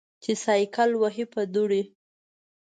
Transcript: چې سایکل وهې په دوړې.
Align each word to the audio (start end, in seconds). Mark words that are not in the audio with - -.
چې 0.23 0.31
سایکل 0.43 0.91
وهې 1.01 1.25
په 1.33 1.41
دوړې. 1.53 1.83